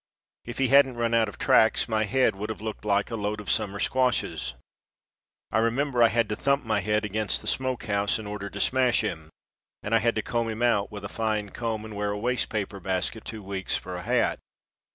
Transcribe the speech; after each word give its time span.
If 0.45 0.57
he 0.57 0.69
hadn't 0.69 0.95
run 0.97 1.13
out 1.13 1.29
of 1.29 1.37
tracks 1.37 1.87
my 1.87 2.05
head 2.05 2.35
would 2.35 2.49
have 2.49 2.59
looked 2.59 2.85
like 2.85 3.11
a 3.11 3.15
load 3.15 3.39
of 3.39 3.51
summer 3.51 3.79
squashes. 3.79 4.55
I 5.51 5.59
remember 5.59 6.01
I 6.01 6.07
had 6.07 6.27
to 6.29 6.35
thump 6.35 6.65
my 6.65 6.79
head 6.79 7.05
against 7.05 7.39
the 7.41 7.45
smoke 7.47 7.85
house 7.85 8.17
in 8.17 8.25
order 8.25 8.49
to 8.49 8.59
smash 8.59 9.01
him, 9.01 9.29
and 9.83 9.93
I 9.93 9.99
had 9.99 10.15
to 10.15 10.23
comb 10.23 10.49
him 10.49 10.63
out 10.63 10.91
with 10.91 11.05
a 11.05 11.07
fine 11.07 11.49
comb 11.51 11.85
and 11.85 11.95
wear 11.95 12.09
a 12.09 12.17
waste 12.17 12.49
paper 12.49 12.79
basket 12.79 13.25
two 13.25 13.43
weeks 13.43 13.77
for 13.77 13.93
a 13.95 14.01
hat. 14.01 14.39